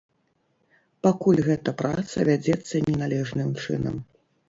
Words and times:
Пакуль 1.09 1.43
гэта 1.49 1.75
праца 1.83 2.27
вядзецца 2.33 2.85
не 2.89 2.99
належным 3.01 3.57
чынам. 3.67 4.05